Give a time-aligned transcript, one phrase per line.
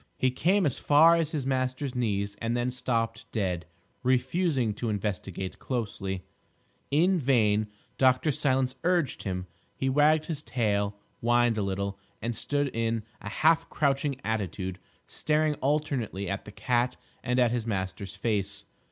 [0.17, 3.67] He came as far as his master's knees and then stopped dead,
[4.01, 6.23] refusing to investigate closely.
[6.89, 7.67] In vain
[7.99, 8.31] Dr.
[8.31, 9.45] Silence urged him;
[9.75, 15.53] he wagged his tail, whined a little, and stood in a half crouching attitude, staring
[15.61, 18.63] alternately at the cat and at his master's face.